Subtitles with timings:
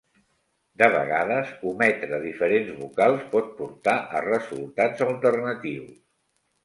[0.81, 5.97] De vegades ometre diferents vocals pot portar a resultats alternatius.